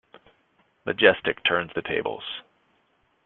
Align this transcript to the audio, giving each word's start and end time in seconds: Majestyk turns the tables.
Majestyk 0.87 1.43
turns 1.45 1.69
the 1.75 1.83
tables. 1.83 2.23